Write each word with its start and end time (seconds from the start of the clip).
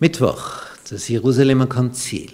Mittwoch, 0.00 0.62
das 0.88 1.08
Jerusalemer 1.08 1.66
Konzil. 1.66 2.32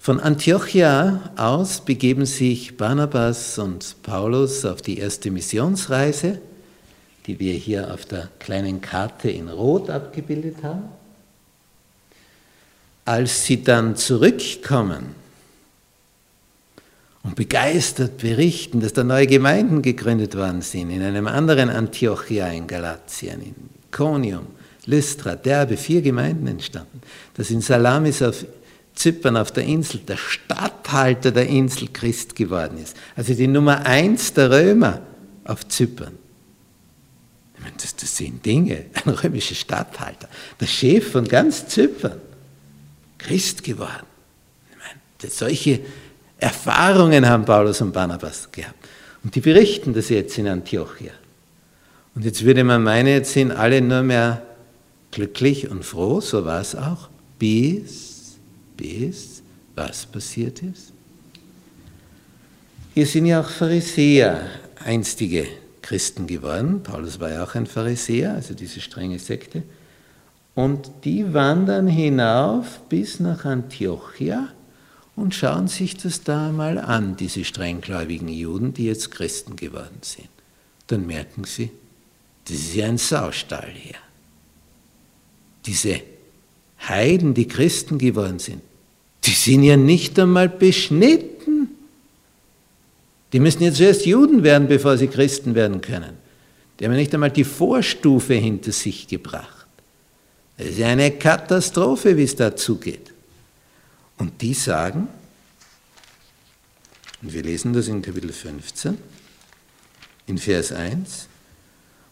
Von 0.00 0.18
Antiochia 0.18 1.30
aus 1.36 1.82
begeben 1.82 2.26
sich 2.26 2.76
Barnabas 2.76 3.56
und 3.60 3.94
Paulus 4.02 4.64
auf 4.64 4.82
die 4.82 4.98
erste 4.98 5.30
Missionsreise, 5.30 6.40
die 7.28 7.38
wir 7.38 7.52
hier 7.52 7.94
auf 7.94 8.06
der 8.06 8.28
kleinen 8.40 8.80
Karte 8.80 9.30
in 9.30 9.48
Rot 9.48 9.88
abgebildet 9.88 10.56
haben. 10.64 10.88
Als 13.04 13.46
sie 13.46 13.62
dann 13.62 13.94
zurückkommen 13.94 15.14
und 17.22 17.36
begeistert 17.36 18.18
berichten, 18.18 18.80
dass 18.80 18.94
da 18.94 19.04
neue 19.04 19.28
Gemeinden 19.28 19.80
gegründet 19.80 20.36
worden 20.36 20.60
sind, 20.60 20.90
in 20.90 21.04
einem 21.04 21.28
anderen 21.28 21.70
Antiochia 21.70 22.48
in 22.48 22.66
Galatien, 22.66 23.40
in 23.42 23.54
Iconium, 23.92 24.48
Lystra, 24.86 25.34
Derbe, 25.34 25.76
vier 25.76 26.02
Gemeinden 26.02 26.46
entstanden. 26.46 27.00
Dass 27.34 27.50
in 27.50 27.60
Salamis 27.60 28.22
auf 28.22 28.44
Zypern 28.94 29.36
auf 29.36 29.50
der 29.50 29.64
Insel 29.64 30.00
der 30.00 30.16
Statthalter 30.16 31.32
der 31.32 31.48
Insel 31.48 31.88
Christ 31.92 32.36
geworden 32.36 32.78
ist. 32.82 32.96
Also 33.16 33.34
die 33.34 33.48
Nummer 33.48 33.84
eins 33.86 34.32
der 34.32 34.50
Römer 34.50 35.00
auf 35.44 35.66
Zypern. 35.66 36.16
Ich 37.56 37.60
meine, 37.60 37.74
das, 37.80 37.96
das 37.96 38.16
sind 38.16 38.44
Dinge, 38.44 38.86
ein 39.04 39.12
römischer 39.12 39.54
Statthalter, 39.54 40.28
der 40.60 40.66
Chef 40.66 41.10
von 41.10 41.26
ganz 41.26 41.66
Zypern, 41.66 42.20
Christ 43.18 43.64
geworden. 43.64 44.06
Ich 44.70 44.76
meine, 44.76 45.32
solche 45.32 45.80
Erfahrungen 46.38 47.28
haben 47.28 47.44
Paulus 47.44 47.80
und 47.80 47.92
Barnabas 47.92 48.50
gehabt. 48.52 48.74
Und 49.24 49.34
die 49.34 49.40
berichten 49.40 49.94
das 49.94 50.10
jetzt 50.10 50.36
in 50.38 50.46
Antiochia. 50.46 51.12
Und 52.14 52.24
jetzt 52.24 52.44
würde 52.44 52.62
man 52.62 52.82
meinen, 52.82 53.08
jetzt 53.08 53.32
sind 53.32 53.50
alle 53.50 53.80
nur 53.80 54.02
mehr 54.02 54.42
glücklich 55.14 55.70
und 55.70 55.84
froh, 55.84 56.20
so 56.20 56.44
war 56.44 56.60
es 56.60 56.74
auch, 56.74 57.08
bis, 57.38 58.36
bis, 58.76 59.42
was 59.74 60.06
passiert 60.06 60.62
ist? 60.62 60.92
Hier 62.94 63.06
sind 63.06 63.26
ja 63.26 63.40
auch 63.40 63.48
Pharisäer, 63.48 64.48
einstige 64.84 65.46
Christen 65.82 66.26
geworden. 66.26 66.82
Paulus 66.82 67.18
war 67.20 67.30
ja 67.30 67.44
auch 67.44 67.54
ein 67.54 67.66
Pharisäer, 67.66 68.34
also 68.34 68.54
diese 68.54 68.80
strenge 68.80 69.18
Sekte. 69.18 69.62
Und 70.54 70.90
die 71.04 71.32
wandern 71.32 71.86
hinauf 71.86 72.80
bis 72.88 73.18
nach 73.18 73.44
Antiochia 73.44 74.48
und 75.16 75.34
schauen 75.34 75.68
sich 75.68 75.96
das 75.96 76.22
da 76.22 76.50
mal 76.52 76.78
an, 76.78 77.16
diese 77.16 77.44
strenggläubigen 77.44 78.28
Juden, 78.28 78.74
die 78.74 78.86
jetzt 78.86 79.10
Christen 79.10 79.56
geworden 79.56 79.98
sind. 80.02 80.28
Dann 80.86 81.06
merken 81.06 81.44
sie, 81.44 81.70
das 82.46 82.56
ist 82.56 82.74
ja 82.74 82.86
ein 82.86 82.98
Saustall 82.98 83.70
hier 83.74 83.96
diese 85.66 86.00
Heiden, 86.88 87.34
die 87.34 87.48
Christen 87.48 87.98
geworden 87.98 88.38
sind, 88.38 88.60
die 89.24 89.30
sind 89.30 89.62
ja 89.62 89.76
nicht 89.76 90.18
einmal 90.18 90.48
beschnitten. 90.48 91.68
Die 93.32 93.40
müssen 93.40 93.62
jetzt 93.62 93.78
zuerst 93.78 94.04
Juden 94.06 94.42
werden, 94.42 94.68
bevor 94.68 94.98
sie 94.98 95.08
Christen 95.08 95.54
werden 95.54 95.80
können. 95.80 96.16
Die 96.78 96.84
haben 96.84 96.92
ja 96.92 96.98
nicht 96.98 97.14
einmal 97.14 97.30
die 97.30 97.44
Vorstufe 97.44 98.34
hinter 98.34 98.72
sich 98.72 99.08
gebracht. 99.08 99.66
Es 100.56 100.70
ist 100.70 100.78
ja 100.78 100.88
eine 100.88 101.10
Katastrophe, 101.12 102.16
wie 102.16 102.24
es 102.24 102.36
da 102.36 102.54
zugeht. 102.54 103.12
Und 104.18 104.40
die 104.40 104.54
sagen, 104.54 105.08
und 107.22 107.32
wir 107.32 107.42
lesen 107.42 107.72
das 107.72 107.88
in 107.88 108.02
Kapitel 108.02 108.32
15, 108.32 108.98
in 110.26 110.38
Vers 110.38 110.72
1, 110.72 111.28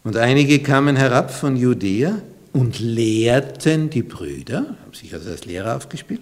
und 0.03 0.17
einige 0.17 0.59
kamen 0.59 0.95
herab 0.95 1.33
von 1.33 1.55
Judäa 1.55 2.21
und 2.53 2.79
lehrten 2.79 3.89
die 3.89 4.03
Brüder, 4.03 4.77
haben 4.81 4.93
sich 4.93 5.13
also 5.13 5.31
als 5.31 5.45
Lehrer 5.45 5.75
aufgespielt, 5.75 6.21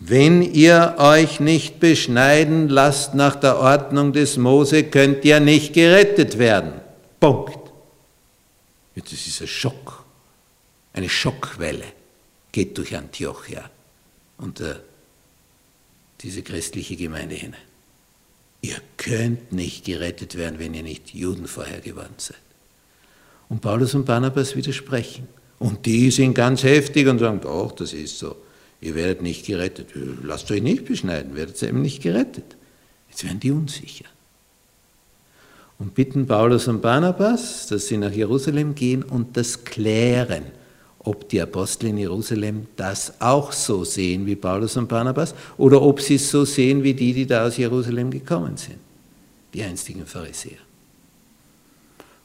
wenn 0.00 0.42
ihr 0.42 0.96
euch 0.98 1.40
nicht 1.40 1.78
beschneiden 1.78 2.68
lasst 2.68 3.14
nach 3.14 3.36
der 3.36 3.58
Ordnung 3.58 4.12
des 4.12 4.38
Mose, 4.38 4.84
könnt 4.84 5.24
ihr 5.24 5.40
nicht 5.40 5.74
gerettet 5.74 6.38
werden. 6.38 6.72
Punkt. 7.20 7.70
Jetzt 8.94 9.12
ist 9.12 9.26
dieser 9.26 9.46
Schock, 9.46 10.04
eine 10.94 11.08
Schockwelle 11.08 11.84
geht 12.50 12.76
durch 12.78 12.96
Antiochia 12.96 13.70
und 14.38 14.60
äh, 14.60 14.76
diese 16.22 16.42
christliche 16.42 16.96
Gemeinde 16.96 17.34
hinein. 17.34 17.60
Ihr 18.62 18.76
könnt 18.96 19.52
nicht 19.52 19.84
gerettet 19.84 20.36
werden, 20.36 20.58
wenn 20.58 20.74
ihr 20.74 20.82
nicht 20.82 21.14
Juden 21.14 21.46
vorher 21.46 21.80
geworden 21.80 22.14
seid. 22.16 22.36
Und 23.50 23.60
Paulus 23.60 23.94
und 23.94 24.06
Barnabas 24.06 24.56
widersprechen. 24.56 25.28
Und 25.58 25.84
die 25.84 26.10
sind 26.10 26.32
ganz 26.32 26.62
heftig 26.62 27.06
und 27.08 27.18
sagen, 27.18 27.40
doch, 27.42 27.72
das 27.72 27.92
ist 27.92 28.18
so. 28.18 28.36
Ihr 28.80 28.94
werdet 28.94 29.20
nicht 29.20 29.44
gerettet. 29.44 29.88
Lasst 30.22 30.50
euch 30.50 30.62
nicht 30.62 30.86
beschneiden, 30.86 31.34
werdet 31.34 31.62
eben 31.62 31.82
nicht 31.82 32.02
gerettet. 32.02 32.56
Jetzt 33.10 33.24
werden 33.24 33.40
die 33.40 33.50
unsicher. 33.50 34.06
Und 35.78 35.94
bitten 35.94 36.26
Paulus 36.26 36.68
und 36.68 36.80
Barnabas, 36.80 37.66
dass 37.66 37.88
sie 37.88 37.98
nach 37.98 38.12
Jerusalem 38.12 38.74
gehen 38.74 39.02
und 39.02 39.36
das 39.36 39.64
klären, 39.64 40.44
ob 41.00 41.28
die 41.28 41.40
Apostel 41.40 41.88
in 41.88 41.98
Jerusalem 41.98 42.66
das 42.76 43.20
auch 43.20 43.52
so 43.52 43.84
sehen 43.84 44.26
wie 44.26 44.36
Paulus 44.36 44.76
und 44.76 44.88
Barnabas 44.88 45.34
oder 45.56 45.82
ob 45.82 46.00
sie 46.00 46.16
es 46.16 46.30
so 46.30 46.44
sehen 46.44 46.82
wie 46.82 46.94
die, 46.94 47.14
die 47.14 47.26
da 47.26 47.46
aus 47.46 47.56
Jerusalem 47.56 48.10
gekommen 48.10 48.58
sind, 48.58 48.78
die 49.54 49.62
einstigen 49.62 50.06
Pharisäer 50.06 50.69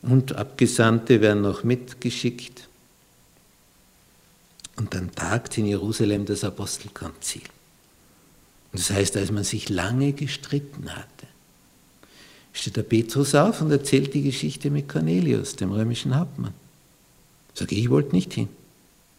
und 0.06 0.36
Abgesandte 0.36 1.22
werden 1.22 1.42
noch 1.42 1.64
mitgeschickt. 1.64 2.68
Und 4.76 4.94
dann 4.94 5.12
tagt 5.12 5.58
in 5.58 5.66
Jerusalem 5.66 6.26
das 6.26 6.44
Apostelkonzil. 6.44 7.44
Das 8.74 8.90
heißt, 8.90 9.16
als 9.18 9.32
man 9.32 9.44
sich 9.44 9.70
lange 9.70 10.12
gestritten 10.14 10.94
hatte, 10.94 11.28
steht 12.52 12.76
der 12.76 12.84
Petrus 12.84 13.34
auf 13.36 13.62
und 13.62 13.72
erzählt 13.72 14.14
die 14.14 14.24
Geschichte 14.24 14.70
mit 14.70 14.90
Cornelius, 14.90 15.56
dem 15.56 15.72
römischen 15.72 16.18
Hauptmann. 16.18 16.54
Sag 17.54 17.72
ich, 17.72 17.90
wollte 17.90 18.16
nicht 18.16 18.34
hin. 18.34 18.50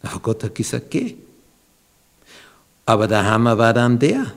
Aber 0.03 0.21
Gott 0.21 0.45
hat 0.45 0.55
gesagt, 0.55 0.91
geh. 0.91 1.15
Aber 2.85 3.09
der 3.09 3.25
Hammer 3.25 3.57
war 3.57 3.73
dann 3.73 3.99
der. 3.99 4.33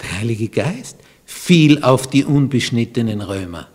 Der 0.00 0.18
Heilige 0.18 0.48
Geist 0.48 0.96
fiel 1.26 1.82
auf 1.82 2.08
die 2.08 2.24
unbeschnittenen 2.24 3.20
Römer. 3.20 3.68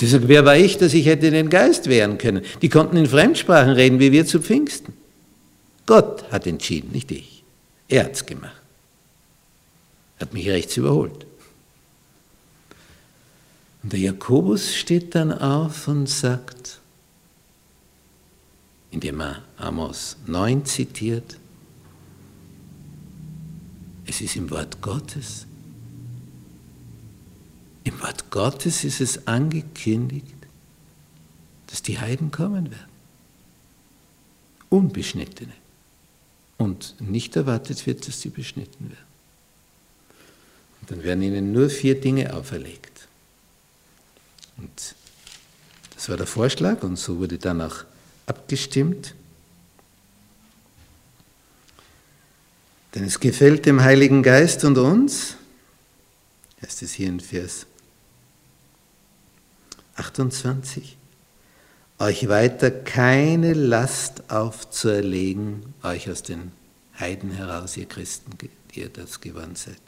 Sagt, 0.00 0.28
wer 0.28 0.44
war 0.44 0.56
ich, 0.56 0.76
dass 0.76 0.92
ich 0.92 1.06
hätte 1.06 1.30
den 1.30 1.50
Geist 1.50 1.88
wehren 1.88 2.18
können? 2.18 2.42
Die 2.62 2.68
konnten 2.68 2.96
in 2.96 3.06
Fremdsprachen 3.06 3.70
reden, 3.70 4.00
wie 4.00 4.12
wir 4.12 4.26
zu 4.26 4.40
Pfingsten. 4.40 4.92
Gott 5.86 6.30
hat 6.32 6.46
entschieden, 6.46 6.90
nicht 6.92 7.10
ich. 7.10 7.44
Er 7.88 8.04
hat 8.04 8.12
es 8.12 8.26
gemacht. 8.26 8.60
Hat 10.18 10.32
mich 10.32 10.48
rechts 10.48 10.76
überholt. 10.76 11.26
Und 13.82 13.92
der 13.92 14.00
Jakobus 14.00 14.74
steht 14.74 15.14
dann 15.14 15.30
auf 15.30 15.88
und 15.88 16.08
sagt, 16.08 16.80
indem 18.90 19.20
er 19.20 19.42
Amos 19.58 20.16
9 20.26 20.64
zitiert, 20.64 21.38
es 24.06 24.20
ist 24.20 24.36
im 24.36 24.50
Wort 24.50 24.80
Gottes 24.80 25.46
Wort 28.04 28.30
Gottes 28.30 28.84
ist 28.84 29.00
es 29.00 29.26
angekündigt, 29.26 30.36
dass 31.68 31.80
die 31.80 31.98
Heiden 31.98 32.30
kommen 32.30 32.70
werden. 32.70 32.92
Unbeschnittene. 34.68 35.54
Und 36.58 36.96
nicht 37.00 37.34
erwartet 37.34 37.86
wird, 37.86 38.06
dass 38.06 38.20
sie 38.20 38.28
beschnitten 38.28 38.90
werden. 38.90 39.06
Und 40.82 40.90
dann 40.90 41.02
werden 41.02 41.22
ihnen 41.22 41.52
nur 41.52 41.70
vier 41.70 41.98
Dinge 41.98 42.34
auferlegt. 42.34 43.08
Und 44.58 44.94
das 45.94 46.10
war 46.10 46.18
der 46.18 46.26
Vorschlag 46.26 46.82
und 46.82 46.96
so 46.96 47.18
wurde 47.18 47.38
dann 47.38 47.62
auch 47.62 47.84
abgestimmt. 48.26 49.14
Denn 52.94 53.04
es 53.04 53.18
gefällt 53.18 53.64
dem 53.64 53.80
Heiligen 53.80 54.22
Geist 54.22 54.62
und 54.64 54.76
uns, 54.76 55.36
heißt 56.60 56.82
es 56.82 56.92
hier 56.92 57.08
in 57.08 57.20
Vers 57.20 57.66
28. 59.96 60.96
Euch 61.98 62.28
weiter 62.28 62.70
keine 62.70 63.52
Last 63.52 64.30
aufzuerlegen, 64.30 65.62
euch 65.82 66.10
aus 66.10 66.22
den 66.22 66.52
Heiden 66.98 67.30
heraus, 67.30 67.76
ihr 67.76 67.86
Christen, 67.86 68.32
die 68.40 68.80
ihr 68.80 68.88
das 68.88 69.20
gewandt 69.20 69.58
seid. 69.58 69.78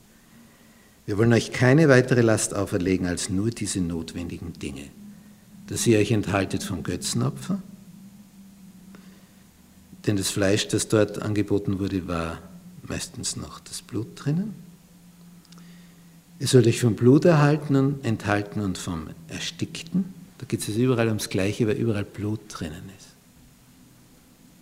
Wir 1.04 1.18
wollen 1.18 1.32
euch 1.32 1.52
keine 1.52 1.88
weitere 1.88 2.20
Last 2.20 2.54
auferlegen 2.54 3.06
als 3.06 3.28
nur 3.28 3.50
diese 3.50 3.80
notwendigen 3.80 4.52
Dinge. 4.52 4.88
Dass 5.68 5.86
ihr 5.86 5.98
euch 5.98 6.12
enthaltet 6.12 6.62
vom 6.62 6.82
Götzenopfer, 6.82 7.60
denn 10.06 10.16
das 10.16 10.30
Fleisch, 10.30 10.68
das 10.68 10.86
dort 10.86 11.20
angeboten 11.20 11.80
wurde, 11.80 12.06
war 12.06 12.38
meistens 12.82 13.34
noch 13.34 13.58
das 13.58 13.82
Blut 13.82 14.08
drinnen 14.14 14.65
Ihr 16.38 16.48
sollt 16.48 16.66
euch 16.66 16.80
vom 16.80 16.96
Blut 16.96 17.24
erhalten 17.24 17.76
und 17.76 18.04
enthalten 18.04 18.60
und 18.60 18.76
vom 18.76 19.08
Erstickten. 19.28 20.12
Da 20.38 20.46
geht 20.46 20.60
es 20.60 20.68
also 20.68 20.80
überall 20.80 21.08
ums 21.08 21.30
Gleiche, 21.30 21.66
weil 21.66 21.76
überall 21.76 22.04
Blut 22.04 22.40
drinnen 22.48 22.90
ist. 22.98 23.08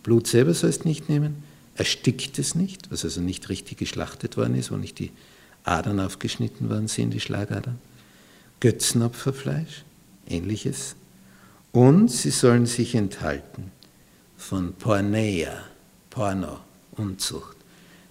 Blut 0.03 0.27
selber 0.27 0.53
sollst 0.53 0.85
nicht 0.85 1.09
nehmen, 1.09 1.43
erstickt 1.75 2.39
es 2.39 2.55
nicht, 2.55 2.91
was 2.91 3.03
also 3.03 3.19
nicht 3.19 3.49
richtig 3.49 3.77
geschlachtet 3.77 4.37
worden 4.37 4.55
ist, 4.55 4.71
wo 4.71 4.77
nicht 4.77 4.99
die 4.99 5.11
Adern 5.65 5.99
aufgeschnitten 5.99 6.69
worden 6.69 6.87
sind, 6.87 7.13
die 7.13 7.19
Schlagadern. 7.19 7.79
Götzenopferfleisch, 8.61 9.83
ähnliches. 10.29 10.95
Und 11.71 12.09
sie 12.09 12.29
sollen 12.29 12.67
sich 12.67 12.95
enthalten 12.95 13.71
von 14.37 14.73
Porneia, 14.73 15.63
Porno, 16.09 16.59
Unzucht. 16.91 17.57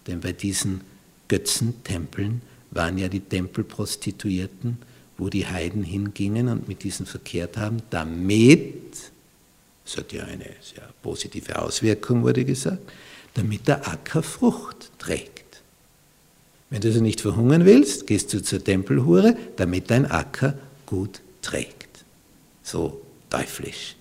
Denn 0.06 0.20
bei 0.20 0.32
diesen 0.32 0.82
Götzentempeln 1.28 2.42
waren 2.74 2.98
ja 2.98 3.08
die 3.08 3.20
Tempelprostituierten, 3.20 4.78
wo 5.16 5.28
die 5.28 5.46
Heiden 5.46 5.84
hingingen 5.84 6.48
und 6.48 6.68
mit 6.68 6.82
diesen 6.82 7.06
verkehrt 7.06 7.56
haben, 7.56 7.78
damit, 7.90 9.12
das 9.84 9.96
hat 9.96 10.12
ja 10.12 10.24
eine 10.24 10.50
sehr 10.60 10.88
positive 11.02 11.60
Auswirkung, 11.60 12.22
wurde 12.22 12.44
gesagt, 12.44 12.82
damit 13.34 13.68
der 13.68 13.86
Acker 13.88 14.22
Frucht 14.22 14.90
trägt. 14.98 15.62
Wenn 16.70 16.80
du 16.80 16.88
also 16.88 17.00
nicht 17.00 17.20
verhungern 17.20 17.64
willst, 17.64 18.06
gehst 18.06 18.32
du 18.32 18.42
zur 18.42 18.62
Tempelhure, 18.62 19.36
damit 19.56 19.90
dein 19.90 20.10
Acker 20.10 20.58
gut 20.86 21.20
trägt. 21.42 22.04
So 22.62 23.00
teuflisch 23.30 23.94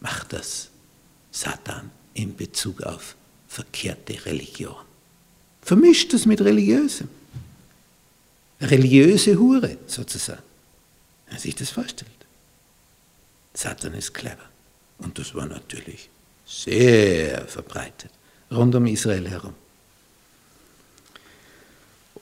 macht 0.00 0.32
das 0.32 0.70
Satan 1.30 1.90
in 2.14 2.34
Bezug 2.34 2.82
auf 2.82 3.16
verkehrte 3.48 4.24
Religion. 4.24 4.87
Vermischt 5.68 6.14
das 6.14 6.24
mit 6.24 6.40
religiösem. 6.40 7.10
Religiöse 8.58 9.38
Hure 9.38 9.76
sozusagen. 9.86 10.42
Wenn 11.26 11.34
man 11.34 11.42
sich 11.42 11.54
das 11.56 11.68
vorstellt. 11.68 12.10
Satan 13.52 13.92
ist 13.92 14.14
clever. 14.14 14.48
Und 14.96 15.18
das 15.18 15.34
war 15.34 15.44
natürlich 15.44 16.08
sehr 16.46 17.46
verbreitet, 17.46 18.10
rund 18.50 18.74
um 18.76 18.86
Israel 18.86 19.28
herum. 19.28 19.52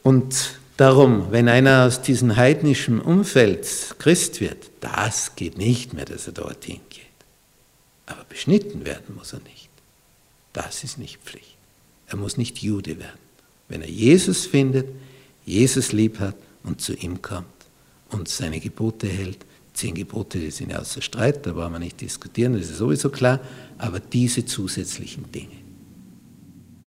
Und 0.03 0.59
darum, 0.77 1.31
wenn 1.31 1.49
einer 1.49 1.87
aus 1.87 2.03
diesem 2.03 2.35
heidnischen 2.35 3.01
Umfeld 3.01 3.95
Christ 4.01 4.41
wird, 4.41 4.71
das 4.81 5.37
geht 5.37 5.57
nicht 5.57 5.93
mehr, 5.93 6.05
dass 6.05 6.27
er 6.27 6.33
dorthin 6.33 6.81
geht. 6.91 7.03
Aber 8.07 8.25
beschnitten 8.25 8.85
werden 8.85 9.15
muss 9.15 9.35
er 9.35 9.41
nicht. 9.43 9.71
Das 10.53 10.83
ist 10.83 10.99
nicht 10.99 11.19
Pflicht. 11.19 11.55
Er 12.09 12.17
muss 12.17 12.37
nicht 12.37 12.59
Jude 12.59 12.99
werden. 12.99 13.26
Wenn 13.69 13.83
er 13.83 13.89
Jesus 13.89 14.47
findet, 14.47 14.89
Jesus 15.45 15.93
lieb 15.93 16.19
hat 16.19 16.37
und 16.65 16.81
zu 16.81 16.95
ihm 16.95 17.21
kommt 17.23 17.47
und 18.11 18.29
seine 18.29 18.61
Gebote 18.61 19.09
hält, 19.09 19.45
zehn 19.73 19.95
Gebote, 19.95 20.39
die 20.39 20.51
sind 20.51 20.71
ja 20.71 20.79
außer 20.79 21.03
Streit, 21.03 21.47
da 21.47 21.53
brauchen 21.53 21.73
wir 21.73 21.79
nicht 21.79 22.01
diskutieren, 22.01 22.55
das 22.55 22.71
ist 22.71 22.79
sowieso 22.79 23.11
klar, 23.11 23.41
aber 23.79 24.01
diese 24.01 24.45
zusätzlichen 24.45 25.31
Dinge. 25.31 25.66